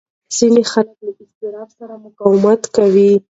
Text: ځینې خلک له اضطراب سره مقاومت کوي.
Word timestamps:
ځینې 0.37 0.61
خلک 0.71 0.95
له 1.05 1.11
اضطراب 1.23 1.69
سره 1.79 1.93
مقاومت 2.05 2.61
کوي. 2.75 3.11